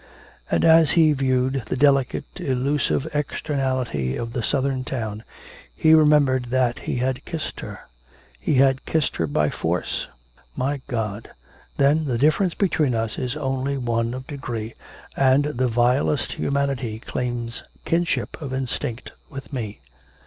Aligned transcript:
And 0.49 0.65
as 0.65 0.89
he 0.93 1.13
viewed 1.13 1.61
the 1.67 1.77
delicate, 1.77 2.23
elusive 2.39 3.07
externality 3.13 4.15
of 4.17 4.33
the 4.33 4.41
southern 4.41 4.83
town, 4.83 5.23
he 5.75 5.93
remembered 5.93 6.45
that 6.45 6.79
he 6.79 6.95
had 6.95 7.23
kissed 7.23 7.59
her 7.59 7.81
he 8.39 8.55
had 8.55 8.87
kissed 8.87 9.17
her 9.17 9.27
by 9.27 9.51
force! 9.51 10.07
'My 10.55 10.81
God! 10.87 11.29
then 11.77 12.05
the 12.05 12.17
difference 12.17 12.55
between 12.55 12.95
us 12.95 13.19
is 13.19 13.35
only 13.35 13.77
one 13.77 14.15
of 14.15 14.25
degree, 14.25 14.73
and 15.15 15.45
the 15.45 15.67
vilest 15.67 16.31
humanity 16.33 16.97
claims 16.97 17.61
kinship 17.85 18.41
of 18.41 18.55
instinct 18.55 19.11
with 19.29 19.53
me!' 19.53 19.81